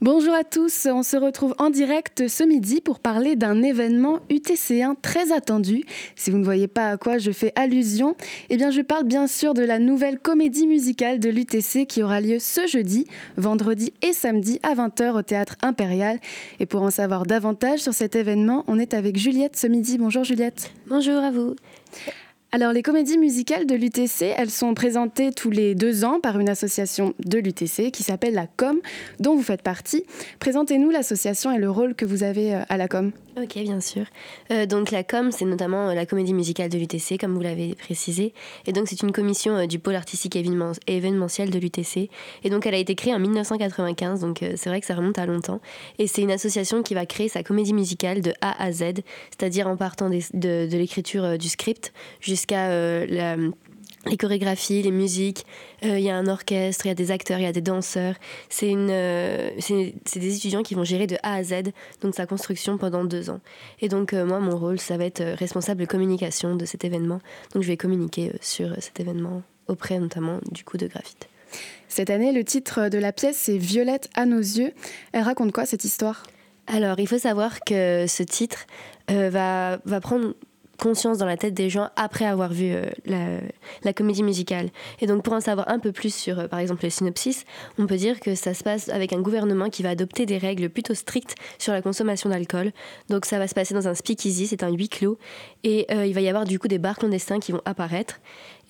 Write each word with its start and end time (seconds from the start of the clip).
Bonjour 0.00 0.32
à 0.32 0.44
tous, 0.44 0.86
on 0.86 1.02
se 1.02 1.16
retrouve 1.16 1.56
en 1.58 1.70
direct 1.70 2.28
ce 2.28 2.44
midi 2.44 2.80
pour 2.80 3.00
parler 3.00 3.34
d'un 3.34 3.64
événement 3.64 4.20
UTC1 4.30 4.94
très 5.02 5.32
attendu. 5.32 5.82
Si 6.14 6.30
vous 6.30 6.38
ne 6.38 6.44
voyez 6.44 6.68
pas 6.68 6.90
à 6.90 6.96
quoi 6.96 7.18
je 7.18 7.32
fais 7.32 7.52
allusion, 7.56 8.14
eh 8.48 8.56
bien 8.56 8.70
je 8.70 8.80
parle 8.80 9.02
bien 9.02 9.26
sûr 9.26 9.54
de 9.54 9.62
la 9.64 9.80
nouvelle 9.80 10.20
comédie 10.20 10.68
musicale 10.68 11.18
de 11.18 11.28
l'UTC 11.28 11.84
qui 11.88 12.04
aura 12.04 12.20
lieu 12.20 12.38
ce 12.38 12.68
jeudi, 12.68 13.08
vendredi 13.36 13.92
et 14.00 14.12
samedi 14.12 14.60
à 14.62 14.76
20h 14.76 15.18
au 15.18 15.22
théâtre 15.22 15.56
Impérial. 15.62 16.20
Et 16.60 16.66
pour 16.66 16.82
en 16.82 16.92
savoir 16.92 17.26
davantage 17.26 17.80
sur 17.80 17.92
cet 17.92 18.14
événement, 18.14 18.62
on 18.68 18.78
est 18.78 18.94
avec 18.94 19.18
Juliette 19.18 19.56
ce 19.56 19.66
midi. 19.66 19.98
Bonjour 19.98 20.22
Juliette. 20.22 20.70
Bonjour 20.86 21.16
à 21.16 21.32
vous. 21.32 21.56
Alors 22.50 22.72
les 22.72 22.82
comédies 22.82 23.18
musicales 23.18 23.66
de 23.66 23.74
l'UTC, 23.74 24.32
elles 24.34 24.50
sont 24.50 24.72
présentées 24.72 25.32
tous 25.32 25.50
les 25.50 25.74
deux 25.74 26.06
ans 26.06 26.18
par 26.18 26.38
une 26.38 26.48
association 26.48 27.12
de 27.22 27.38
l'UTC 27.38 27.90
qui 27.90 28.02
s'appelle 28.02 28.32
la 28.32 28.46
Com, 28.46 28.78
dont 29.20 29.36
vous 29.36 29.42
faites 29.42 29.60
partie. 29.60 30.04
Présentez-nous 30.38 30.88
l'association 30.88 31.52
et 31.52 31.58
le 31.58 31.70
rôle 31.70 31.94
que 31.94 32.06
vous 32.06 32.22
avez 32.22 32.54
euh, 32.54 32.62
à 32.70 32.78
la 32.78 32.88
Com. 32.88 33.12
Ok, 33.40 33.54
bien 33.62 33.80
sûr. 33.80 34.04
Euh, 34.50 34.66
donc 34.66 34.90
la 34.90 35.04
com, 35.04 35.30
c'est 35.30 35.44
notamment 35.44 35.90
euh, 35.90 35.94
la 35.94 36.06
comédie 36.06 36.34
musicale 36.34 36.70
de 36.70 36.78
l'UTC, 36.78 37.18
comme 37.20 37.34
vous 37.34 37.40
l'avez 37.40 37.74
précisé. 37.76 38.32
Et 38.66 38.72
donc 38.72 38.88
c'est 38.88 39.00
une 39.02 39.12
commission 39.12 39.56
euh, 39.56 39.66
du 39.66 39.78
pôle 39.78 39.94
artistique 39.94 40.34
événementiel 40.34 41.50
de 41.50 41.58
l'UTC. 41.58 42.10
Et 42.42 42.50
donc 42.50 42.66
elle 42.66 42.74
a 42.74 42.78
été 42.78 42.96
créée 42.96 43.14
en 43.14 43.20
1995, 43.20 44.20
donc 44.20 44.40
c'est 44.56 44.68
vrai 44.68 44.80
que 44.80 44.86
ça 44.86 44.96
remonte 44.96 45.18
à 45.18 45.26
longtemps. 45.26 45.60
Et 45.98 46.08
c'est 46.08 46.22
une 46.22 46.32
association 46.32 46.82
qui 46.82 46.94
va 46.94 47.06
créer 47.06 47.28
sa 47.28 47.44
comédie 47.44 47.74
musicale 47.74 48.22
de 48.22 48.32
A 48.40 48.60
à 48.60 48.72
Z, 48.72 49.02
c'est-à-dire 49.30 49.68
en 49.68 49.76
partant 49.76 50.10
de, 50.10 50.18
de 50.32 50.76
l'écriture 50.76 51.38
du 51.38 51.48
script 51.48 51.92
jusqu'à 52.20 53.06
la 53.06 53.36
les 54.06 54.16
chorégraphies, 54.16 54.82
les 54.82 54.90
musiques, 54.90 55.44
euh, 55.84 55.98
il 55.98 56.04
y 56.04 56.10
a 56.10 56.16
un 56.16 56.26
orchestre, 56.26 56.86
il 56.86 56.88
y 56.88 56.92
a 56.92 56.94
des 56.94 57.10
acteurs, 57.10 57.38
il 57.38 57.42
y 57.42 57.46
a 57.46 57.52
des 57.52 57.60
danseurs. 57.60 58.14
C'est 58.48 58.68
une, 58.68 58.90
euh, 58.90 59.50
c'est 59.58 60.18
des 60.18 60.36
étudiants 60.36 60.62
qui 60.62 60.74
vont 60.74 60.84
gérer 60.84 61.06
de 61.06 61.16
A 61.22 61.34
à 61.34 61.42
Z, 61.42 61.54
donc 62.00 62.14
sa 62.14 62.26
construction 62.26 62.78
pendant 62.78 63.04
deux 63.04 63.30
ans. 63.30 63.40
Et 63.80 63.88
donc 63.88 64.12
euh, 64.12 64.24
moi, 64.24 64.40
mon 64.40 64.56
rôle, 64.56 64.78
ça 64.78 64.96
va 64.96 65.04
être 65.04 65.22
responsable 65.22 65.80
de 65.80 65.86
communication 65.86 66.56
de 66.56 66.64
cet 66.64 66.84
événement. 66.84 67.20
Donc 67.54 67.62
je 67.62 67.68
vais 67.68 67.76
communiquer 67.76 68.32
sur 68.40 68.74
cet 68.80 69.00
événement 69.00 69.42
auprès 69.66 69.98
notamment 69.98 70.38
du 70.50 70.64
coup 70.64 70.76
de 70.76 70.86
graphite. 70.86 71.28
Cette 71.88 72.10
année, 72.10 72.32
le 72.32 72.44
titre 72.44 72.88
de 72.88 72.98
la 72.98 73.12
pièce, 73.12 73.36
c'est 73.36 73.58
Violette 73.58 74.10
à 74.14 74.26
nos 74.26 74.38
yeux. 74.38 74.72
Elle 75.12 75.22
raconte 75.22 75.52
quoi 75.52 75.66
cette 75.66 75.84
histoire? 75.84 76.24
Alors, 76.66 76.98
il 76.98 77.08
faut 77.08 77.18
savoir 77.18 77.60
que 77.60 78.04
ce 78.06 78.22
titre 78.22 78.66
va, 79.08 79.78
va 79.86 80.00
prendre 80.02 80.34
conscience 80.78 81.18
dans 81.18 81.26
la 81.26 81.36
tête 81.36 81.54
des 81.54 81.68
gens 81.68 81.90
après 81.96 82.24
avoir 82.24 82.52
vu 82.52 82.72
euh, 82.72 83.40
la, 83.84 83.92
comédie 83.92 84.22
musicale. 84.22 84.70
Et 85.00 85.06
donc 85.06 85.22
pour 85.22 85.32
en 85.32 85.40
savoir 85.40 85.68
un 85.68 85.78
peu 85.78 85.92
plus 85.92 86.14
sur, 86.14 86.38
euh, 86.38 86.48
par 86.48 86.60
exemple, 86.60 86.84
le 86.84 86.90
synopsis, 86.90 87.44
on 87.78 87.86
peut 87.86 87.96
dire 87.96 88.20
que 88.20 88.34
ça 88.34 88.54
se 88.54 88.62
passe 88.62 88.88
avec 88.88 89.12
un 89.12 89.20
gouvernement 89.20 89.68
qui 89.68 89.82
va 89.82 89.90
adopter 89.90 90.24
des 90.24 90.38
règles 90.38 90.68
plutôt 90.70 90.94
strictes 90.94 91.34
sur 91.58 91.72
la 91.72 91.82
consommation 91.82 92.30
d'alcool. 92.30 92.72
Donc 93.08 93.26
ça 93.26 93.38
va 93.38 93.48
se 93.48 93.54
passer 93.54 93.74
dans 93.74 93.88
un 93.88 93.94
speakeasy, 93.94 94.46
c'est 94.46 94.62
un 94.62 94.70
huis 94.70 94.88
clos, 94.88 95.18
et 95.64 95.86
euh, 95.90 96.06
il 96.06 96.14
va 96.14 96.20
y 96.20 96.28
avoir 96.28 96.44
du 96.44 96.58
coup 96.58 96.68
des 96.68 96.78
bars 96.78 96.96
clandestins 96.96 97.40
qui 97.40 97.52
vont 97.52 97.62
apparaître. 97.64 98.20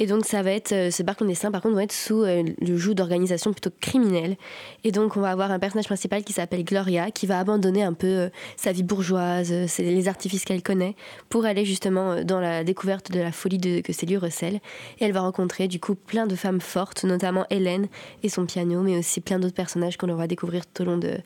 Et 0.00 0.06
donc 0.06 0.24
ça 0.24 0.42
va 0.42 0.52
être, 0.52 0.72
euh, 0.72 0.90
bars 1.04 1.16
clandestins 1.16 1.50
par 1.50 1.60
contre 1.60 1.74
vont 1.74 1.80
être 1.80 1.92
sous 1.92 2.22
euh, 2.22 2.44
le 2.60 2.76
joug 2.76 2.94
d'organisations 2.94 3.52
plutôt 3.52 3.70
criminelles. 3.80 4.36
Et 4.84 4.92
donc 4.92 5.16
on 5.16 5.20
va 5.20 5.30
avoir 5.30 5.50
un 5.50 5.58
personnage 5.58 5.86
principal 5.86 6.22
qui 6.22 6.32
s'appelle 6.32 6.64
Gloria, 6.64 7.10
qui 7.10 7.26
va 7.26 7.40
abandonner 7.40 7.82
un 7.82 7.94
peu 7.94 8.06
euh, 8.06 8.28
sa 8.56 8.70
vie 8.70 8.84
bourgeoise, 8.84 9.52
les 9.78 10.08
artifices 10.08 10.44
qu'elle 10.44 10.62
connaît, 10.62 10.94
pour 11.28 11.44
aller 11.44 11.64
justement 11.64 12.22
dans 12.22 12.40
la 12.40 12.62
découverte 12.62 13.10
de 13.10 13.20
la 13.20 13.32
folie 13.32 13.58
que 13.82 13.92
ces 13.92 14.06
lieux 14.06 14.18
recèlent. 14.18 14.60
Et 15.00 15.04
elle 15.04 15.12
va 15.12 15.20
rencontrer 15.20 15.66
du 15.66 15.80
coup 15.80 15.96
plein 15.96 16.26
de 16.26 16.36
femmes 16.36 16.60
fortes, 16.60 17.04
notamment 17.04 17.44
Hélène 17.50 17.88
et 18.22 18.28
son 18.28 18.46
piano, 18.46 18.82
mais 18.82 18.96
aussi 18.96 19.20
plein 19.20 19.38
d'autres 19.38 19.54
personnages 19.54 19.96
qu'on 19.96 20.14
va 20.14 20.26
découvrir 20.26 20.64
tout 20.66 20.82
au 20.82 20.86
long 20.86 20.98
de, 20.98 21.18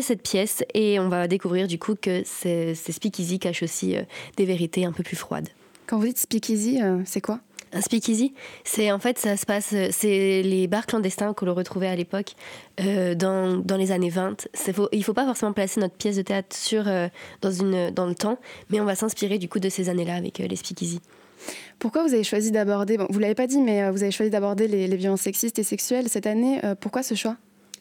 cette 0.00 0.22
pièce. 0.22 0.64
Et 0.74 0.98
on 0.98 1.08
va 1.08 1.28
découvrir 1.28 1.66
du 1.66 1.78
coup 1.78 1.94
que 2.00 2.22
ces 2.24 2.74
speakeasy 2.74 3.38
cachent 3.38 3.62
aussi 3.62 3.96
des 4.36 4.44
vérités 4.44 4.84
un 4.84 4.92
peu 4.92 5.02
plus 5.02 5.16
froides. 5.16 5.48
Quand 5.86 5.98
vous 5.98 6.06
dites 6.06 6.18
speakeasy, 6.18 6.80
c'est 7.04 7.20
quoi? 7.20 7.40
Un 7.72 7.80
speakeasy, 7.80 8.32
c'est 8.64 8.92
en 8.92 8.98
fait 8.98 9.18
ça 9.18 9.36
se 9.36 9.44
passe, 9.46 9.74
c'est 9.90 10.42
les 10.42 10.66
bars 10.66 10.86
clandestins 10.86 11.34
que 11.34 11.44
l'on 11.44 11.54
retrouvait 11.54 11.88
à 11.88 11.96
l'époque 11.96 12.32
euh, 12.80 13.14
dans, 13.14 13.56
dans, 13.56 13.76
les 13.76 13.92
années 13.92 14.10
20. 14.10 14.48
Faut, 14.72 14.88
il 14.92 14.98
ne 14.98 15.04
faut 15.04 15.14
pas 15.14 15.26
forcément 15.26 15.52
placer 15.52 15.80
notre 15.80 15.96
pièce 15.96 16.16
de 16.16 16.22
théâtre 16.22 16.56
sur, 16.56 16.86
euh, 16.86 17.08
dans, 17.42 17.50
une, 17.50 17.90
dans 17.90 18.06
le 18.06 18.14
temps, 18.14 18.38
mais 18.70 18.80
on 18.80 18.84
va 18.84 18.94
s'inspirer 18.94 19.38
du 19.38 19.48
coup 19.48 19.58
de 19.58 19.68
ces 19.68 19.88
années-là 19.88 20.14
avec 20.14 20.40
euh, 20.40 20.46
les 20.46 20.56
speakeasy. 20.56 21.00
Pourquoi 21.78 22.02
vous 22.02 22.14
avez 22.14 22.24
choisi 22.24 22.50
d'aborder, 22.50 22.98
vous 23.10 23.18
l'avez 23.18 23.34
pas 23.34 23.46
dit, 23.46 23.60
mais 23.60 23.90
vous 23.90 24.02
avez 24.02 24.10
choisi 24.10 24.30
d'aborder 24.30 24.66
les, 24.68 24.96
violences 24.96 25.20
sexistes 25.20 25.58
et 25.58 25.62
sexuelles 25.62 26.08
cette 26.08 26.26
année. 26.26 26.60
pourquoi 26.80 27.02
ce 27.02 27.14
choix? 27.14 27.36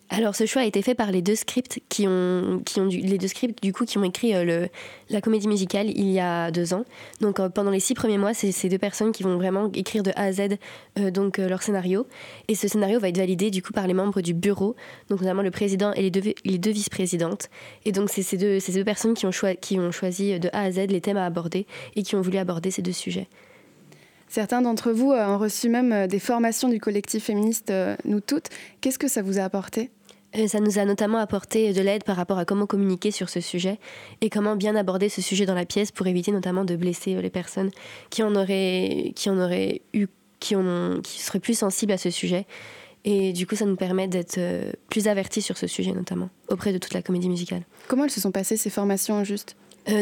Alors 0.09 0.35
ce 0.35 0.45
choix 0.45 0.61
a 0.61 0.66
été 0.66 0.81
fait 0.81 0.93
par 0.93 1.11
les 1.11 1.21
deux 1.21 1.35
scripts 1.35 1.81
qui 1.89 2.07
ont, 2.07 2.61
qui 2.63 2.79
ont 2.79 2.85
les 2.85 3.17
deux 3.17 3.27
scripts 3.27 3.61
du 3.63 3.73
coup 3.73 3.85
qui 3.85 3.97
ont 3.97 4.03
écrit 4.03 4.35
euh, 4.35 4.43
le, 4.43 4.67
la 5.09 5.19
comédie 5.19 5.47
musicale 5.47 5.89
il 5.89 6.11
y 6.11 6.19
a 6.19 6.51
deux 6.51 6.73
ans. 6.73 6.85
Donc 7.21 7.39
euh, 7.39 7.49
pendant 7.49 7.71
les 7.71 7.79
six 7.79 7.95
premiers 7.95 8.19
mois, 8.19 8.33
c'est 8.33 8.51
ces 8.51 8.69
deux 8.69 8.77
personnes 8.77 9.11
qui 9.11 9.23
vont 9.23 9.35
vraiment 9.38 9.71
écrire 9.73 10.03
de 10.03 10.11
A 10.16 10.25
à 10.25 10.31
Z 10.31 10.57
euh, 10.99 11.09
donc 11.09 11.39
leur 11.39 11.63
scénario. 11.63 12.05
Et 12.47 12.55
ce 12.55 12.67
scénario 12.67 12.99
va 12.99 13.09
être 13.09 13.17
validé 13.17 13.49
du 13.49 13.63
coup 13.63 13.73
par 13.73 13.88
les 13.88 13.93
membres 13.93 14.21
du 14.21 14.33
bureau, 14.33 14.75
donc 15.09 15.21
notamment 15.21 15.41
le 15.41 15.51
président 15.51 15.91
et 15.93 16.01
les 16.01 16.11
deux, 16.11 16.72
vice-présidentes. 16.72 17.49
Et 17.83 17.91
donc 17.91 18.09
c'est 18.09 18.23
ces 18.23 18.37
deux, 18.37 18.59
ces 18.59 18.73
deux 18.73 18.83
personnes 18.83 19.16
qui 19.16 19.25
ont, 19.25 19.31
qui 19.59 19.79
ont 19.79 19.91
choisi 19.91 20.39
de 20.39 20.49
A 20.53 20.61
à 20.61 20.72
Z 20.72 20.87
les 20.89 21.01
thèmes 21.01 21.17
à 21.17 21.25
aborder 21.25 21.66
et 21.95 22.03
qui 22.03 22.16
ont 22.16 22.22
voulu 22.22 22.37
aborder 22.37 22.69
ces 22.69 22.81
deux 22.81 22.91
sujets. 22.91 23.27
Certains 24.28 24.62
d'entre 24.62 24.91
vous 24.91 25.12
ont 25.12 25.38
reçu 25.38 25.69
même 25.69 26.08
des 26.08 26.19
formations 26.19 26.68
du 26.68 26.80
collectif 26.80 27.25
féministe 27.25 27.72
Nous 28.06 28.19
Toutes. 28.19 28.50
Qu'est-ce 28.81 29.00
que 29.00 29.08
ça 29.08 29.22
vous 29.22 29.40
a 29.40 29.44
apporté? 29.44 29.91
Euh, 30.38 30.47
ça 30.47 30.59
nous 30.59 30.80
a 30.80 30.86
notamment 30.86 31.18
apporté 31.18 31.74
de 31.74 31.81
l'aide 31.81 32.03
par 32.03 32.16
rapport 32.16 32.38
à 32.38 32.46
comment 32.46 32.66
communiquer 32.66 33.12
sur 33.12 33.30
ce 33.30 33.40
sujet 33.40 33.80
et 34.22 34.30
comment 34.30 34.56
bien 34.56 34.75
aborder 34.75 35.09
ce 35.09 35.22
sujet 35.22 35.46
dans 35.46 35.53
la 35.53 35.66
pièce 35.66 35.91
pour 35.91 36.08
éviter 36.08 36.31
notamment 36.31 36.66
de 36.66 36.75
blesser 36.75 37.16
euh, 37.16 37.22
les 37.22 37.30
personnes 37.30 37.72
qui 38.09 38.24
en 38.24 38.35
auraient, 38.35 39.14
qui 39.16 39.30
en 39.30 39.40
auraient 39.40 39.81
eu, 39.94 40.08
qui, 40.40 40.56
ont, 40.56 41.00
qui 41.03 41.22
seraient 41.22 41.40
plus 41.40 41.58
sensibles 41.58 41.91
à 41.91 41.97
ce 41.97 42.09
sujet. 42.09 42.46
Et 43.06 43.34
du 43.34 43.46
coup, 43.46 43.56
ça 43.56 43.66
nous 43.66 43.75
permet 43.75 44.08
d'être 44.08 44.40
euh, 44.40 44.72
plus 44.90 45.08
avertis 45.08 45.41
sur 45.41 45.58
ce 45.58 45.68
sujet, 45.68 45.91
notamment 45.91 46.30
auprès 46.50 46.74
de 46.74 46.80
toute 46.80 46.94
la 46.94 47.03
comédie 47.03 47.30
musicale. 47.30 47.62
Comment 47.88 48.06
elles 48.06 48.12
se 48.12 48.19
sont 48.22 48.31
passées 48.31 48.58
ces 48.58 48.72
formations 48.72 49.24
juste? 49.24 49.56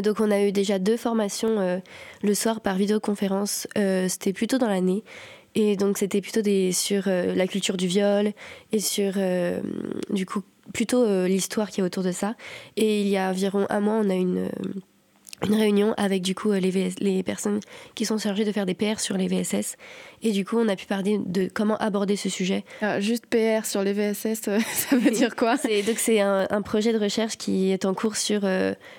Donc 0.03 0.19
on 0.19 0.31
a 0.31 0.41
eu 0.41 0.51
déjà 0.51 0.79
deux 0.79 0.97
formations 0.97 1.81
le 2.21 2.33
soir 2.33 2.61
par 2.61 2.75
vidéoconférence, 2.75 3.67
c'était 3.75 4.33
plutôt 4.33 4.57
dans 4.57 4.69
l'année. 4.69 5.03
Et 5.55 5.75
donc 5.75 5.97
c'était 5.97 6.21
plutôt 6.21 6.41
des, 6.41 6.71
sur 6.71 7.03
euh, 7.07 7.35
la 7.35 7.47
culture 7.47 7.77
du 7.77 7.87
viol 7.87 8.31
et 8.71 8.79
sur 8.79 9.13
euh, 9.17 9.61
du 10.09 10.25
coup 10.25 10.41
plutôt 10.73 11.03
euh, 11.03 11.27
l'histoire 11.27 11.69
qui 11.69 11.81
est 11.81 11.83
autour 11.83 12.03
de 12.03 12.11
ça. 12.11 12.35
Et 12.75 13.01
il 13.01 13.07
y 13.07 13.17
a 13.17 13.29
environ 13.29 13.67
un 13.69 13.79
mois, 13.79 13.95
on 13.95 14.09
a 14.09 14.15
une, 14.15 14.49
une 15.45 15.55
réunion 15.55 15.93
avec 15.97 16.21
du 16.21 16.35
coup 16.35 16.51
les, 16.51 16.91
les 16.99 17.23
personnes 17.23 17.59
qui 17.95 18.05
sont 18.05 18.17
chargées 18.17 18.45
de 18.45 18.51
faire 18.51 18.65
des 18.65 18.73
PR 18.73 18.99
sur 18.99 19.17
les 19.17 19.27
VSS. 19.27 19.77
Et 20.21 20.31
du 20.31 20.45
coup, 20.45 20.57
on 20.57 20.67
a 20.69 20.75
pu 20.75 20.85
parler 20.85 21.19
de 21.25 21.49
comment 21.53 21.77
aborder 21.77 22.15
ce 22.15 22.29
sujet. 22.29 22.63
Alors, 22.81 23.01
juste 23.01 23.25
PR 23.27 23.65
sur 23.65 23.83
les 23.83 23.93
VSS, 23.93 24.41
ça 24.73 24.95
veut 24.95 25.11
dire 25.11 25.35
quoi? 25.35 25.55
Donc 25.55 25.97
c'est 25.97 26.21
un, 26.21 26.47
un, 26.49 26.61
projet 26.61 26.93
de 26.93 26.99
recherche 26.99 27.37
qui 27.37 27.71
est 27.71 27.85
en 27.85 27.93
cours 27.93 28.15
sur 28.15 28.41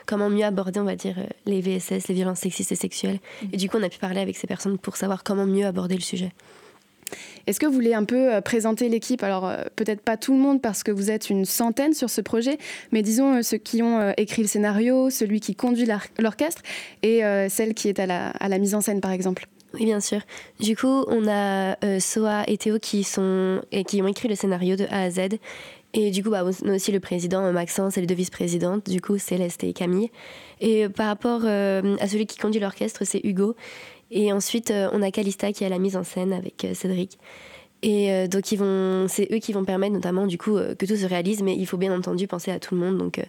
comment 0.06 0.30
mieux 0.30 0.44
aborder, 0.44 0.80
on 0.80 0.84
va 0.84 0.96
dire, 0.96 1.16
les 1.46 1.60
VSS, 1.60 2.08
les 2.08 2.14
violences 2.14 2.40
sexistes 2.40 2.72
et 2.72 2.76
sexuelles. 2.76 3.20
Mmh. 3.42 3.46
Et 3.52 3.56
du 3.56 3.68
coup, 3.68 3.78
on 3.78 3.82
a 3.82 3.88
pu 3.88 3.98
parler 3.98 4.20
avec 4.20 4.36
ces 4.36 4.46
personnes 4.46 4.78
pour 4.78 4.96
savoir 4.96 5.24
comment 5.24 5.46
mieux 5.46 5.66
aborder 5.66 5.94
le 5.94 6.02
sujet. 6.02 6.32
Est-ce 7.46 7.60
que 7.60 7.66
vous 7.66 7.72
voulez 7.72 7.94
un 7.94 8.04
peu 8.04 8.34
euh, 8.34 8.40
présenter 8.40 8.88
l'équipe? 8.88 9.22
Alors, 9.22 9.46
euh, 9.46 9.64
peut-être 9.76 10.00
pas 10.00 10.16
tout 10.16 10.32
le 10.32 10.38
monde 10.38 10.62
parce 10.62 10.82
que 10.82 10.90
vous 10.90 11.10
êtes 11.10 11.30
une 11.30 11.44
centaine 11.44 11.92
sur 11.92 12.10
ce 12.10 12.20
projet, 12.20 12.58
mais 12.92 13.02
disons 13.02 13.36
euh, 13.36 13.42
ceux 13.42 13.58
qui 13.58 13.82
ont 13.82 14.12
écrit 14.16 14.42
le 14.42 14.48
scénario, 14.48 15.10
celui 15.10 15.40
qui 15.40 15.54
conduit 15.54 15.86
l'orchestre 16.18 16.62
et 17.02 17.22
celle 17.48 17.74
qui 17.74 17.88
est 17.88 17.98
à 17.98 18.06
la, 18.06 18.58
mise 18.58 18.74
en 18.74 18.80
scène, 18.80 19.00
par 19.00 19.10
exemple. 19.10 19.46
Oui, 19.74 19.84
bien 19.84 20.00
sûr. 20.00 20.20
Du 20.60 20.76
coup, 20.76 21.04
on 21.08 21.26
a 21.28 21.76
Soa 22.00 22.44
et 22.46 22.56
Théo 22.56 22.78
qui, 22.78 23.04
sont, 23.04 23.60
et 23.72 23.84
qui 23.84 24.00
ont 24.02 24.06
écrit 24.06 24.28
le 24.28 24.34
scénario 24.34 24.76
de 24.76 24.84
A 24.90 25.02
à 25.02 25.10
Z. 25.10 25.20
Et 25.92 26.10
du 26.10 26.22
coup, 26.22 26.30
bah, 26.30 26.44
on 26.44 26.68
a 26.68 26.74
aussi 26.74 26.92
le 26.92 27.00
président 27.00 27.52
Maxence 27.52 27.96
et 27.96 28.00
les 28.00 28.06
deux 28.06 28.14
vice-présidentes, 28.14 28.88
du 28.88 29.00
coup 29.00 29.18
Céleste 29.18 29.64
et 29.64 29.72
Camille. 29.72 30.10
Et 30.60 30.88
par 30.88 31.06
rapport 31.06 31.44
à 31.44 32.08
celui 32.08 32.26
qui 32.26 32.38
conduit 32.38 32.60
l'orchestre, 32.60 33.04
c'est 33.04 33.20
Hugo. 33.24 33.54
Et 34.14 34.32
ensuite, 34.32 34.70
euh, 34.70 34.88
on 34.92 35.02
a 35.02 35.10
Calista 35.10 35.52
qui 35.52 35.64
a 35.64 35.68
la 35.68 35.78
mise 35.78 35.96
en 35.96 36.04
scène 36.04 36.32
avec 36.32 36.64
euh, 36.64 36.72
Cédric. 36.72 37.18
Et 37.82 38.12
euh, 38.12 38.28
donc, 38.28 38.52
ils 38.52 38.56
vont, 38.56 39.06
c'est 39.08 39.28
eux 39.32 39.38
qui 39.38 39.52
vont 39.52 39.64
permettre 39.64 39.92
notamment 39.92 40.26
du 40.26 40.38
coup 40.38 40.54
que 40.54 40.86
tout 40.86 40.96
se 40.96 41.04
réalise, 41.04 41.42
mais 41.42 41.54
il 41.54 41.66
faut 41.66 41.76
bien 41.76 41.94
entendu 41.94 42.28
penser 42.28 42.52
à 42.52 42.60
tout 42.60 42.76
le 42.76 42.80
monde. 42.80 42.96
Donc, 42.96 43.20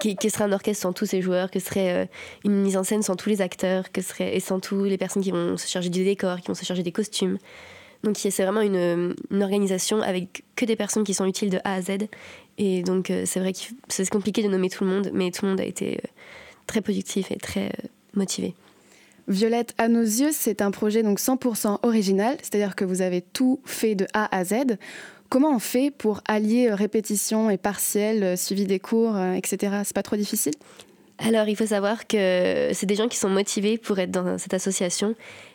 qui, 0.00 0.16
serait 0.28 0.44
un 0.44 0.52
orchestre 0.52 0.82
sans 0.82 0.92
tous 0.92 1.06
ces 1.06 1.22
joueurs, 1.22 1.50
que 1.50 1.60
serait 1.60 2.10
une 2.44 2.62
mise 2.62 2.76
en 2.76 2.82
scène 2.82 3.02
sans 3.02 3.16
tous 3.16 3.30
les 3.30 3.40
acteurs, 3.40 3.92
que 3.92 4.02
serait 4.02 4.36
et 4.36 4.40
sans 4.40 4.60
tous 4.60 4.84
les 4.84 4.98
personnes 4.98 5.22
qui 5.22 5.30
vont 5.30 5.56
se 5.56 5.66
charger 5.68 5.88
du 5.88 6.04
décor, 6.04 6.40
qui 6.40 6.48
vont 6.48 6.54
se 6.54 6.66
charger 6.66 6.82
des 6.82 6.92
costumes. 6.92 7.38
Donc, 8.02 8.18
c'est 8.18 8.42
vraiment 8.42 8.60
une, 8.60 9.14
une, 9.30 9.42
organisation 9.42 10.02
avec 10.02 10.42
que 10.56 10.66
des 10.66 10.76
personnes 10.76 11.04
qui 11.04 11.14
sont 11.14 11.24
utiles 11.24 11.48
de 11.48 11.58
A 11.64 11.74
à 11.74 11.80
Z. 11.80 11.92
Et 12.58 12.82
donc, 12.82 13.10
c'est 13.24 13.40
vrai 13.40 13.54
que 13.54 13.60
c'est 13.88 14.10
compliqué 14.10 14.42
de 14.42 14.48
nommer 14.48 14.68
tout 14.68 14.84
le 14.84 14.90
monde, 14.90 15.10
mais 15.14 15.30
tout 15.30 15.46
le 15.46 15.52
monde 15.52 15.60
a 15.60 15.64
été 15.64 16.02
très 16.66 16.82
productif 16.82 17.30
et 17.30 17.36
très 17.36 17.70
motivé. 18.12 18.54
Violette 19.26 19.74
à 19.78 19.88
nos 19.88 20.02
yeux, 20.02 20.30
c'est 20.32 20.60
un 20.60 20.70
projet 20.70 21.02
donc 21.02 21.18
100% 21.18 21.78
original, 21.82 22.36
c'est-à-dire 22.42 22.76
que 22.76 22.84
vous 22.84 23.00
avez 23.00 23.22
tout 23.22 23.60
fait 23.64 23.94
de 23.94 24.06
A 24.12 24.34
à 24.36 24.44
Z. 24.44 24.76
Comment 25.30 25.54
on 25.54 25.58
fait 25.58 25.90
pour 25.90 26.20
allier 26.28 26.72
répétition 26.72 27.48
et 27.48 27.56
partiel, 27.56 28.36
suivi 28.36 28.66
des 28.66 28.78
cours, 28.78 29.18
etc. 29.18 29.78
C'est 29.84 29.94
pas 29.94 30.02
trop 30.02 30.16
difficile? 30.16 30.52
Alors, 31.18 31.48
il 31.48 31.56
faut 31.56 31.66
savoir 31.66 32.06
que 32.06 32.70
c'est 32.72 32.86
des 32.86 32.96
gens 32.96 33.08
qui 33.08 33.16
sont 33.16 33.28
motivés 33.30 33.78
pour 33.78 33.98
être 33.98 34.10
dans 34.10 34.36
cette 34.36 34.52
association 34.52 35.14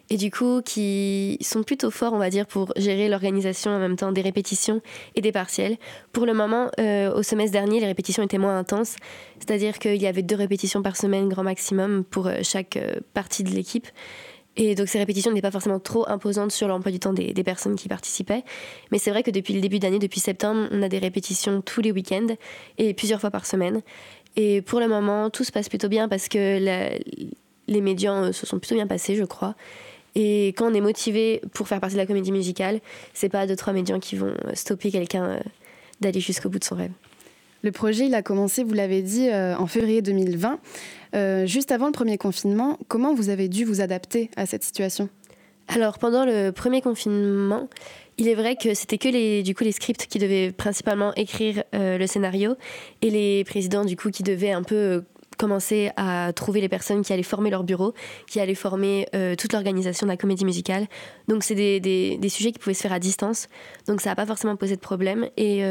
et 0.10 0.18
du 0.18 0.32
coup 0.32 0.62
qui 0.62 1.38
sont 1.42 1.64
plutôt 1.64 1.92
forts, 1.92 2.14
on 2.14 2.18
va 2.18 2.30
dire, 2.30 2.48
pour 2.48 2.74
gérer 2.76 3.10
l'organisation 3.10 3.72
en 3.72 3.80
même 3.80 3.96
temps 3.96 4.12
des 4.12 4.22
répétitions 4.22 4.82
et 5.16 5.22
des 5.22 5.32
partiels. 5.32 5.78
Pour 6.12 6.26
le 6.26 6.34
moment, 6.34 6.70
euh, 6.80 7.14
au 7.14 7.24
semestre 7.24 7.52
dernier, 7.52 7.80
les 7.80 7.86
répétitions 7.86 8.24
étaient 8.24 8.38
moins 8.38 8.58
intenses, 8.58 8.96
c'est-à-dire 9.40 9.80
qu'il 9.80 10.02
y 10.02 10.08
avait 10.08 10.24
deux 10.24 10.36
répétitions 10.36 10.82
par 10.82 10.98
semaine, 10.98 11.30
grand 11.30 11.44
maximum, 11.44 12.04
pour 12.04 12.28
euh, 12.28 12.40
chaque 12.42 12.78
euh, 12.78 12.96
partie 13.14 13.44
de 13.44 13.52
l'équipe. 13.52 13.88
Et 14.58 14.76
donc 14.76 14.90
ces 14.90 14.98
répétitions 14.98 15.32
n'étaient 15.32 15.48
pas 15.48 15.52
forcément 15.52 15.80
trop 15.80 16.10
imposantes 16.10 16.52
sur 16.52 16.68
l'emploi 16.68 16.92
du 16.92 17.00
temps 17.00 17.14
des, 17.14 17.34
personnes 17.44 17.76
qui 17.76 17.88
participaient. 17.88 18.44
Mais 18.92 18.98
c'est 18.98 19.12
vrai 19.12 19.24
que 19.24 19.32
depuis 19.32 19.54
le 19.54 19.62
début 19.62 19.80
d'année, 19.80 20.00
depuis 20.00 20.20
septembre, 20.20 20.68
on 20.72 20.82
a 20.82 20.90
des 20.90 20.98
répétitions 20.98 21.62
tous 21.62 21.82
les 21.82 21.94
week-ends 21.94 22.36
et 22.78 22.94
plusieurs 22.94 23.22
fois 23.22 23.32
par 23.32 23.46
semaine. 23.46 23.82
Et 24.36 24.62
pour 24.62 24.82
le 24.82 24.90
moment, 24.90 25.30
tout 25.30 25.46
se 25.46 25.52
passe 25.52 25.70
plutôt 25.70 25.88
bien 25.88 26.10
parce 26.10 26.28
que 26.28 26.60
les 27.70 27.82
médias 27.82 28.14
euh, 28.16 28.32
se 28.34 28.46
sont 28.46 28.60
plutôt 28.60 28.76
bien 28.76 28.88
passés, 28.88 29.16
je 29.16 29.24
crois. 29.24 29.56
Et 30.22 30.50
quand 30.50 30.70
on 30.70 30.74
est 30.74 30.82
motivé 30.82 31.42
pour 31.54 31.70
faire 31.70 31.80
partie 31.80 31.96
de 31.96 32.02
la 32.02 32.06
comédie 32.06 32.34
musicale, 32.34 32.82
c'est 33.14 33.30
pas 33.30 33.48
deux 33.48 33.56
trois 33.56 33.72
médias 33.72 33.98
qui 34.00 34.18
vont 34.18 34.34
stopper 34.54 34.92
quelqu'un 34.92 35.26
euh, 35.26 35.40
d'aller 36.02 36.20
jusqu'au 36.20 36.50
bout 36.50 36.60
de 36.60 36.64
son 36.66 36.76
rêve. 36.76 36.92
Le 37.62 37.72
projet, 37.72 38.06
il 38.06 38.16
a 38.16 38.22
commencé, 38.22 38.64
vous 38.64 38.74
l'avez 38.74 39.02
dit, 39.02 39.30
euh, 39.30 39.56
en 39.56 39.68
février 39.68 40.02
2020. 40.02 40.60
juste 41.46 41.72
avant 41.72 41.86
le 41.86 41.92
premier 41.94 42.18
confinement, 42.18 42.78
comment 42.90 43.14
vous 43.14 43.30
avez 43.30 43.48
dû 43.48 43.64
vous 43.64 43.80
adapter 43.80 44.30
à 44.36 44.46
cette 44.46 44.64
situation? 44.64 45.10
Alors, 45.70 46.00
pendant 46.00 46.26
le 46.26 46.50
premier 46.52 46.82
confinement, 46.82 47.70
il 48.20 48.28
est 48.28 48.36
vrai 48.36 48.58
que 48.58 48.74
c'était 48.74 48.98
que 48.98 49.08
les, 49.08 49.44
du 49.44 49.56
coup, 49.56 49.64
les 49.64 49.72
scripts 49.72 50.08
qui 50.08 50.20
devaient 50.20 50.52
principalement 50.52 51.14
écrire 51.16 51.64
euh, 51.74 51.98
le 51.98 52.06
scénario 52.06 52.56
et 53.02 53.10
les 53.10 53.46
présidents 53.46 53.86
du 53.86 53.96
coup 53.96 54.12
qui 54.12 54.24
devaient 54.24 54.52
un 54.52 54.64
peu 54.64 55.04
euh, 55.40 55.50
commencer 55.50 55.92
à 55.96 56.32
trouver 56.34 56.62
les 56.62 56.70
personnes 56.70 57.02
qui 57.02 57.14
allaient 57.14 57.24
former 57.24 57.50
leur 57.50 57.64
bureau, 57.64 57.94
qui 58.28 58.40
allaient 58.40 58.56
former 58.56 59.08
euh, 59.16 59.36
toute 59.36 59.54
l'organisation 59.54 60.06
de 60.06 60.12
la 60.12 60.18
comédie 60.18 60.46
musicale. 60.46 60.88
Donc 61.28 61.44
c'est 61.44 61.56
des, 61.56 61.80
des, 61.80 62.30
sujets 62.30 62.52
qui 62.52 62.60
pouvaient 62.60 62.74
se 62.74 62.82
faire 62.82 62.94
à 62.94 63.00
distance, 63.00 63.48
donc 63.88 64.02
ça 64.02 64.10
n'a 64.10 64.16
pas 64.16 64.26
forcément 64.26 64.56
posé 64.56 64.76
de 64.76 64.82
problème. 64.82 65.28
Et 65.38 65.64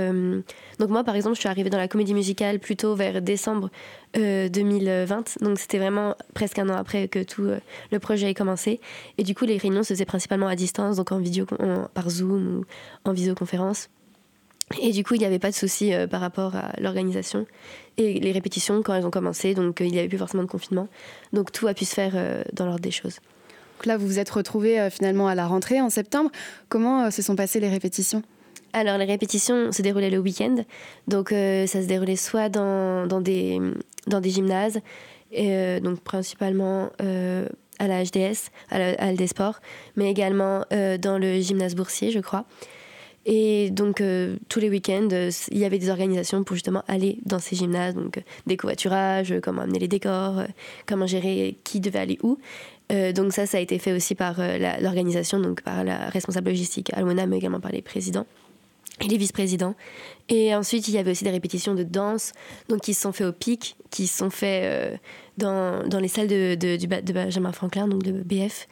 donc 0.79 0.91
moi 0.91 1.05
par 1.05 1.15
exemple, 1.15 1.37
je 1.37 1.41
suis 1.41 1.49
arrivée 1.49 1.71
dans 1.71 1.79
la 1.79 1.89
comédie 1.89 2.15
musicale 2.15 2.59
plutôt 2.59 2.95
vers 2.95 3.23
décembre 3.23 3.71
2020, 4.15 5.39
donc 5.43 5.59
c'était 5.59 5.79
vraiment 5.79 6.15
presque 6.35 6.59
un 6.59 6.69
an 6.69 6.77
après 6.77 7.09
que 7.09 7.23
tout 7.23 7.49
le 7.93 7.99
projet 7.99 8.31
ait 8.31 8.35
commencé. 8.35 8.81
Et 9.19 9.23
du 9.23 9.35
coup 9.35 9.45
les 9.45 9.59
réunions 9.59 9.83
se 9.83 9.95
faisaient 9.95 10.05
principalement 10.05 10.49
à 10.49 10.57
distance, 10.57 10.97
donc 10.97 11.13
en 11.13 11.19
vidéo, 11.19 11.47
par 11.95 12.11
Zoom 12.11 12.59
ou 12.59 12.65
en 13.09 13.13
visioconférence. 13.13 13.89
Et 14.81 14.93
du 14.93 15.05
coup, 15.05 15.15
il 15.15 15.21
n'y 15.21 15.27
avait 15.27 15.39
pas 15.39 15.51
de 15.51 15.55
souci 15.55 15.95
euh, 15.95 16.07
par 16.07 16.21
rapport 16.21 16.55
à 16.55 16.73
l'organisation 16.79 17.47
et 17.97 18.21
les 18.21 18.33
répétitions 18.33 18.83
quand 18.83 18.95
elles 18.95 19.07
ont 19.07 19.11
commencé, 19.11 19.55
donc 19.55 19.81
euh, 19.81 19.85
il 19.85 19.93
n'y 19.93 19.99
avait 19.99 20.09
plus 20.09 20.19
forcément 20.19 20.43
de 20.43 20.49
confinement. 20.49 20.89
Donc 21.33 21.53
tout 21.53 21.67
a 21.67 21.75
pu 21.75 21.85
se 21.85 21.95
faire 21.95 22.13
euh, 22.15 22.43
dans 22.53 22.67
l'ordre 22.67 22.81
des 22.81 22.91
choses. 22.91 23.17
Donc 23.79 23.87
là, 23.87 23.97
vous 23.97 24.07
vous 24.07 24.19
êtes 24.19 24.31
retrouvés 24.31 24.89
finalement 24.91 25.29
à 25.29 25.35
la 25.35 25.47
rentrée 25.47 25.81
en 25.81 25.89
septembre. 25.89 26.31
Comment 26.69 27.11
se 27.11 27.23
sont 27.23 27.37
passées 27.37 27.61
les 27.61 27.69
répétitions? 27.69 28.23
Alors 28.73 28.99
les 28.99 29.05
répétitions 29.05 29.73
se 29.73 29.83
déroulaient 29.83 30.11
le 30.11 30.19
week-end, 30.19 30.57
donc 31.07 31.31
ça 31.31 31.67
se 31.83 31.87
déroulait 31.87 32.17
soit 32.17 32.49
dans, 32.49 33.07
dans, 33.07 33.21
des, 33.21 33.61
dans 34.09 34.21
des 34.21 34.31
gymnases, 34.31 34.81
et, 35.31 35.81
donc 35.81 36.01
principalement 36.01 36.91
à 36.99 37.87
la 37.87 38.05
HDS, 38.05 38.51
à 38.71 38.79
la, 38.79 38.95
à 38.99 39.27
Sport, 39.27 39.61
mais 39.97 40.11
également 40.11 40.65
dans 40.71 41.19
le 41.19 41.41
gymnase 41.41 41.77
boursier, 41.77 42.11
je 42.11 42.19
crois. 42.19 42.45
Et 43.31 43.69
donc, 43.71 44.01
euh, 44.01 44.37
tous 44.49 44.59
les 44.59 44.71
week-ends, 44.71 45.11
euh, 45.13 45.31
il 45.51 45.59
y 45.59 45.67
avait 45.67 45.79
des 45.79 45.91
organisations 45.91 46.45
pour 46.45 46.57
justement 46.57 46.83
aller 46.89 47.19
dans 47.27 47.39
ces 47.39 47.57
gymnases, 47.57 47.95
donc 47.95 48.17
euh, 48.17 48.23
des 48.47 48.57
covoiturages, 48.57 49.35
comment 49.43 49.61
amener 49.61 49.79
les 49.79 49.87
décors, 49.87 50.45
comment 50.87 51.07
gérer 51.07 51.59
qui 51.63 51.79
devait 51.81 51.99
aller 51.99 52.19
où. 52.23 52.39
donc 52.89 53.35
ça, 53.35 53.45
ça 53.45 53.59
a 53.59 53.61
été 53.61 53.79
fait 53.79 53.93
aussi 53.93 54.15
par 54.15 54.41
l'organisation, 54.81 55.41
donc 55.41 55.61
par 55.61 55.85
la 55.85 56.09
responsable 56.09 56.49
logistique 56.49 56.91
Almona, 56.95 57.27
mais 57.27 57.37
également 57.37 57.61
par 57.61 57.71
les 57.71 57.83
présidents 57.83 58.25
et 59.03 59.09
les 59.09 59.19
vice-présidents. 59.19 59.75
Et 60.31 60.55
ensuite, 60.55 60.89
il 60.89 60.95
y 60.95 60.99
avait 60.99 61.11
aussi 61.11 61.25
des 61.25 61.31
répétitions 61.31 61.75
de 61.75 61.83
danse, 61.83 62.33
donc 62.71 62.81
qui 62.81 62.95
se 62.95 63.03
sont 63.03 63.13
faits 63.13 63.27
au 63.27 63.33
pic, 63.33 63.77
qui 63.91 64.07
se 64.07 64.17
sont 64.17 64.31
faits 64.31 64.99
dans, 65.37 65.87
dans, 65.87 66.01
les 66.01 66.09
salles 66.09 66.29
de, 66.29 66.55
de, 66.55 66.77
de 66.77 67.13
Benjamin 67.13 67.53
Franklin, 67.53 67.89
donc 67.89 68.03
de 68.03 68.13
BF. 68.13 68.67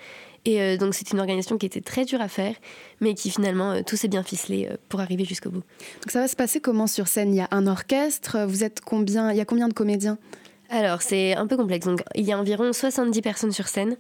Et 0.47 0.63
euh, 0.63 0.77
donc 0.77 0.95
c'est 0.95 1.11
une 1.11 1.19
organisation 1.19 1.59
qui 1.59 1.67
était 1.67 1.81
très 1.81 2.05
dure 2.05 2.21
à 2.21 2.29
faire, 2.29 2.55
mais 3.01 3.15
qui 3.15 3.31
finalement 3.31 3.73
euh, 3.73 3.83
tout 3.85 3.97
s'est 3.97 4.09
bien 4.09 4.23
ficelé 4.23 4.69
euh, 4.71 4.77
pour 4.89 5.01
arriver 5.01 5.25
jusqu'au 5.25 5.51
bout. 5.51 5.63
Donc 6.03 6.11
ça 6.11 6.21
va 6.21 6.29
se 6.29 6.37
passer 6.37 6.61
comment 6.61 6.87
sur 6.87 7.09
scène? 7.09 7.35
Il 7.35 7.37
y 7.37 7.41
a 7.41 7.49
un 7.51 7.67
orchestre, 7.67 8.47
vous 8.47 8.63
êtes 8.63 8.81
combien? 8.81 9.33
Il 9.33 9.37
y 9.37 9.41
a 9.41 9.45
combien 9.45 9.69
de 9.69 9.75
comédiens? 9.75 10.19
Alors 10.71 11.03
c'est 11.03 11.35
un 11.35 11.49
peu 11.49 11.57
complexe. 11.57 11.87
Donc 11.87 12.03
il 12.15 12.25
y 12.25 12.33
a 12.33 12.39
environ 12.39 12.73
70 12.73 13.21
personnes 13.23 13.53
sur 13.53 13.67
scène. 13.67 13.97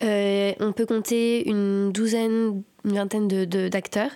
on 0.00 0.72
peut 0.74 0.86
compter 0.86 1.46
une 1.48 1.92
douzaine, 1.92 2.62
une 2.84 2.94
vingtaine 2.94 3.28
d'acteurs. 3.28 4.10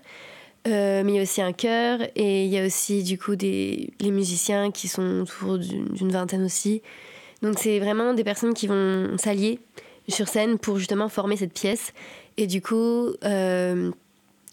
De, 0.65 1.03
mais 1.03 1.13
il 1.13 1.15
y 1.15 1.19
a 1.19 1.23
aussi 1.23 1.41
un 1.41 1.53
chœur 1.53 2.01
et 2.15 2.45
il 2.45 2.51
y 2.51 2.59
a 2.59 2.67
aussi 2.67 3.03
du 3.03 3.19
coup 3.19 3.37
des 3.37 3.91
les 4.01 4.11
musiciens 4.11 4.71
qui 4.71 4.89
sont 4.89 5.21
autour 5.21 5.59
d'une 5.59 6.11
vingtaine 6.11 6.45
aussi. 6.45 6.83
Donc 7.43 7.59
c'est 7.59 7.79
vraiment 7.79 8.15
des 8.15 8.25
personnes 8.25 8.55
qui 8.55 8.67
vont 8.67 9.17
s'allier 9.19 9.61
sur 10.09 10.29
scène 10.29 10.59
pour 10.59 10.79
justement 10.79 11.09
former 11.09 11.37
cette 11.37 11.53
pièce. 11.53 11.93
Et 12.37 12.47
du 12.47 12.63
coup, 12.63 13.09
euh, 13.25 13.91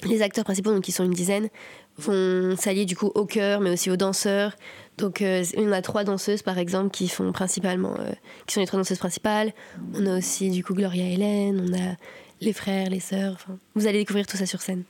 les 0.03 0.21
acteurs 0.21 0.43
principaux, 0.43 0.71
donc 0.71 0.83
qui 0.83 0.91
sont 0.91 1.03
une 1.03 1.13
dizaine, 1.13 1.49
vont 1.97 2.57
s'allier 2.57 2.85
du 2.85 2.95
coup 2.95 3.11
au 3.15 3.25
chœur, 3.25 3.61
mais 3.61 3.71
aussi 3.71 3.89
aux 3.89 3.95
danseurs. 3.95 4.55
Donc 4.97 5.21
euh, 5.21 5.43
on 5.57 5.71
a 5.71 5.81
trois 5.81 6.03
danseuses 6.03 6.41
par 6.41 6.57
exemple 6.57 6.89
qui 6.89 7.07
font 7.07 7.31
principalement, 7.31 7.95
euh, 7.99 8.11
qui 8.47 8.53
sont 8.53 8.59
les 8.59 8.67
trois 8.67 8.79
danseuses 8.79 8.97
principales. 8.97 9.53
On 9.93 10.05
a 10.05 10.17
aussi 10.17 10.49
du 10.49 10.63
coup 10.63 10.73
Gloria 10.73 11.05
Hélène, 11.05 11.65
on 11.69 11.73
a 11.73 11.95
les 12.41 12.53
frères, 12.53 12.89
les 12.89 12.99
sœurs. 12.99 13.37
Vous 13.75 13.87
allez 13.87 13.99
découvrir 13.99 14.27
tout 14.27 14.37
ça 14.37 14.45
sur 14.45 14.61
scène. 14.61 14.83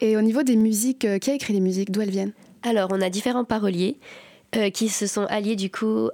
Et 0.00 0.16
au 0.16 0.22
niveau 0.22 0.42
des 0.42 0.56
musiques, 0.56 1.06
qui 1.20 1.30
a 1.30 1.34
écrit 1.34 1.52
les 1.52 1.60
musiques? 1.60 1.90
D'où 1.90 2.00
elles 2.00 2.10
viennent? 2.10 2.32
Alors 2.62 2.88
on 2.92 3.00
a 3.00 3.10
différents 3.10 3.44
paroliers 3.44 3.98
qui 4.72 4.88
se 4.88 5.06
sont 5.06 5.24
alliés 5.26 5.56
du 5.56 5.70
coup 5.70 6.08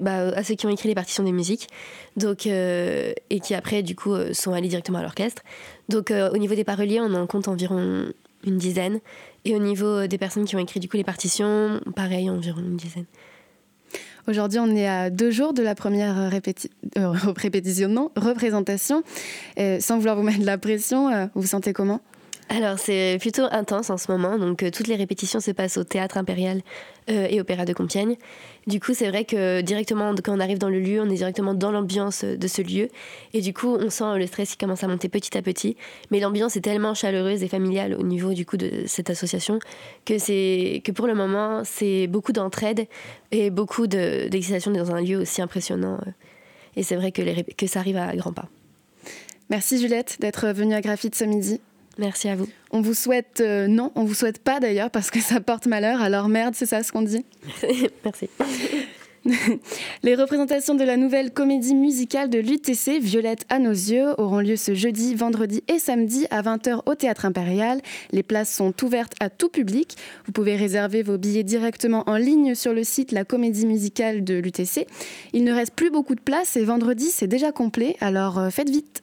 bah, 0.00 0.28
à 0.28 0.44
ceux 0.44 0.54
qui 0.54 0.66
ont 0.66 0.70
écrit 0.70 0.88
les 0.88 0.94
partitions 0.94 1.24
des 1.24 1.32
musiques 1.32 1.68
donc, 2.16 2.46
euh, 2.46 3.12
et 3.30 3.40
qui 3.40 3.54
après 3.54 3.82
du 3.82 3.96
coup 3.96 4.12
euh, 4.12 4.32
sont 4.32 4.52
allés 4.52 4.68
directement 4.68 4.98
à 4.98 5.02
l'orchestre. 5.02 5.42
Donc 5.88 6.10
euh, 6.10 6.30
au 6.30 6.36
niveau 6.36 6.54
des 6.54 6.64
paroliers, 6.64 7.00
on 7.00 7.12
en 7.14 7.26
compte 7.26 7.48
environ 7.48 8.06
une 8.44 8.58
dizaine. 8.58 9.00
Et 9.44 9.54
au 9.54 9.58
niveau 9.58 10.06
des 10.06 10.18
personnes 10.18 10.44
qui 10.44 10.56
ont 10.56 10.60
écrit 10.60 10.80
du 10.80 10.88
coup 10.88 10.96
les 10.96 11.04
partitions, 11.04 11.80
pareil, 11.94 12.30
environ 12.30 12.60
une 12.60 12.76
dizaine. 12.76 13.06
Aujourd'hui, 14.28 14.58
on 14.58 14.74
est 14.74 14.88
à 14.88 15.08
deux 15.08 15.30
jours 15.30 15.52
de 15.52 15.62
la 15.62 15.76
première 15.76 16.30
répétition, 17.36 17.88
non, 17.88 18.10
représentation. 18.16 19.04
sans 19.78 19.98
vouloir 19.98 20.16
vous 20.16 20.22
mettre 20.22 20.40
de 20.40 20.46
la 20.46 20.58
pression, 20.58 21.10
vous 21.34 21.42
vous 21.42 21.46
sentez 21.46 21.72
comment? 21.72 22.00
Alors 22.48 22.78
c'est 22.78 23.18
plutôt 23.20 23.42
intense 23.50 23.90
en 23.90 23.96
ce 23.96 24.10
moment, 24.10 24.38
donc 24.38 24.62
euh, 24.62 24.70
toutes 24.70 24.86
les 24.86 24.94
répétitions 24.94 25.40
se 25.40 25.50
passent 25.50 25.76
au 25.78 25.84
théâtre 25.84 26.16
impérial 26.16 26.62
euh, 27.10 27.26
et 27.28 27.40
opéra 27.40 27.64
de 27.64 27.72
Compiègne. 27.72 28.16
Du 28.68 28.78
coup 28.78 28.94
c'est 28.94 29.08
vrai 29.08 29.24
que 29.24 29.62
directement 29.62 30.14
quand 30.22 30.36
on 30.36 30.38
arrive 30.38 30.58
dans 30.58 30.68
le 30.68 30.78
lieu, 30.78 31.00
on 31.00 31.10
est 31.10 31.16
directement 31.16 31.54
dans 31.54 31.72
l'ambiance 31.72 32.24
de 32.24 32.46
ce 32.46 32.62
lieu 32.62 32.88
et 33.34 33.40
du 33.40 33.52
coup 33.52 33.76
on 33.76 33.90
sent 33.90 34.18
le 34.18 34.26
stress 34.28 34.50
qui 34.50 34.58
commence 34.58 34.84
à 34.84 34.88
monter 34.88 35.08
petit 35.08 35.36
à 35.36 35.42
petit. 35.42 35.76
Mais 36.12 36.20
l'ambiance 36.20 36.56
est 36.56 36.60
tellement 36.60 36.94
chaleureuse 36.94 37.42
et 37.42 37.48
familiale 37.48 37.94
au 37.94 38.04
niveau 38.04 38.32
du 38.32 38.46
coup 38.46 38.56
de 38.56 38.84
cette 38.86 39.10
association 39.10 39.58
que 40.04 40.16
que 40.78 40.92
pour 40.92 41.08
le 41.08 41.14
moment 41.14 41.62
c'est 41.64 42.06
beaucoup 42.06 42.32
d'entraide 42.32 42.86
et 43.32 43.50
beaucoup 43.50 43.88
d'excitation 43.88 44.70
dans 44.70 44.92
un 44.92 45.00
lieu 45.00 45.16
aussi 45.16 45.42
impressionnant. 45.42 45.98
Euh. 46.06 46.10
Et 46.76 46.84
c'est 46.84 46.96
vrai 46.96 47.10
que, 47.10 47.22
que 47.54 47.66
ça 47.66 47.80
arrive 47.80 47.96
à 47.96 48.14
grands 48.14 48.32
pas. 48.32 48.48
Merci 49.50 49.80
Juliette 49.80 50.18
d'être 50.20 50.48
venue 50.48 50.74
à 50.74 50.80
Graphite 50.80 51.16
ce 51.16 51.24
midi. 51.24 51.60
Merci 51.98 52.28
à 52.28 52.36
vous. 52.36 52.48
On 52.70 52.80
vous 52.80 52.94
souhaite, 52.94 53.40
euh, 53.40 53.68
non, 53.68 53.92
on 53.94 54.04
vous 54.04 54.14
souhaite 54.14 54.38
pas 54.38 54.60
d'ailleurs 54.60 54.90
parce 54.90 55.10
que 55.10 55.20
ça 55.20 55.40
porte 55.40 55.66
malheur. 55.66 56.00
Alors 56.02 56.28
merde, 56.28 56.54
c'est 56.54 56.66
ça 56.66 56.82
ce 56.82 56.92
qu'on 56.92 57.02
dit 57.02 57.24
Merci. 58.04 58.28
Les 60.02 60.14
représentations 60.14 60.74
de 60.74 60.84
la 60.84 60.96
nouvelle 60.96 61.32
comédie 61.32 61.74
musicale 61.74 62.30
de 62.30 62.38
l'UTC, 62.38 63.00
Violette 63.00 63.44
à 63.48 63.58
nos 63.58 63.70
yeux, 63.70 64.14
auront 64.18 64.40
lieu 64.40 64.56
ce 64.56 64.74
jeudi, 64.74 65.14
vendredi 65.14 65.62
et 65.68 65.78
samedi 65.78 66.26
à 66.30 66.42
20h 66.42 66.82
au 66.86 66.94
Théâtre 66.94 67.24
Impérial. 67.24 67.80
Les 68.12 68.22
places 68.22 68.54
sont 68.54 68.72
ouvertes 68.84 69.14
à 69.20 69.30
tout 69.30 69.48
public. 69.48 69.96
Vous 70.26 70.32
pouvez 70.32 70.56
réserver 70.56 71.02
vos 71.02 71.18
billets 71.18 71.44
directement 71.44 72.04
en 72.06 72.16
ligne 72.16 72.54
sur 72.54 72.72
le 72.72 72.84
site 72.84 73.12
La 73.12 73.24
Comédie 73.24 73.66
Musicale 73.66 74.24
de 74.24 74.34
l'UTC. 74.34 74.86
Il 75.32 75.44
ne 75.44 75.52
reste 75.52 75.74
plus 75.74 75.90
beaucoup 75.90 76.14
de 76.14 76.20
places 76.20 76.56
et 76.56 76.64
vendredi 76.64 77.06
c'est 77.10 77.26
déjà 77.26 77.52
complet, 77.52 77.96
alors 78.00 78.38
euh, 78.38 78.50
faites 78.50 78.70
vite. 78.70 79.02